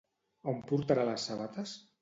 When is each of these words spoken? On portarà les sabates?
On 0.53 0.63
portarà 0.73 1.05
les 1.11 1.29
sabates? 1.31 1.79